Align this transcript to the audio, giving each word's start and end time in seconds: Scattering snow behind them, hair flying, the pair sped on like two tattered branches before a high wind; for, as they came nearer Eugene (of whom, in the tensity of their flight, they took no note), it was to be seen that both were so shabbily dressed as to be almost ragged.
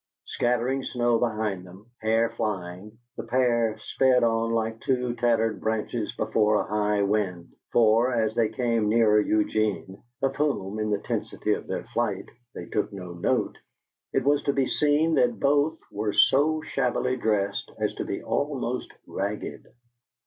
Scattering 0.25 0.81
snow 0.81 1.19
behind 1.19 1.63
them, 1.63 1.91
hair 2.01 2.31
flying, 2.31 2.97
the 3.17 3.23
pair 3.23 3.77
sped 3.77 4.23
on 4.23 4.51
like 4.51 4.81
two 4.81 5.13
tattered 5.13 5.61
branches 5.61 6.11
before 6.17 6.55
a 6.55 6.63
high 6.67 7.03
wind; 7.03 7.53
for, 7.71 8.11
as 8.11 8.33
they 8.33 8.49
came 8.49 8.89
nearer 8.89 9.19
Eugene 9.19 10.01
(of 10.23 10.35
whom, 10.37 10.79
in 10.79 10.89
the 10.89 10.97
tensity 10.97 11.53
of 11.53 11.67
their 11.67 11.83
flight, 11.83 12.25
they 12.55 12.65
took 12.65 12.91
no 12.91 13.13
note), 13.13 13.59
it 14.11 14.23
was 14.23 14.41
to 14.41 14.53
be 14.53 14.65
seen 14.65 15.13
that 15.13 15.39
both 15.39 15.77
were 15.91 16.13
so 16.13 16.61
shabbily 16.63 17.15
dressed 17.15 17.71
as 17.79 17.93
to 17.93 18.03
be 18.03 18.23
almost 18.23 18.91
ragged. 19.05 19.67